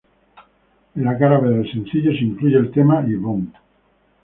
En 0.95 1.03
la 1.07 1.13
cara 1.19 1.37
B 1.39 1.51
del 1.51 1.71
sencillo 1.71 2.11
se 2.11 2.23
incluyó 2.25 2.57
el 2.57 2.71
tema 2.71 3.05
"Ivonne". 3.07 3.51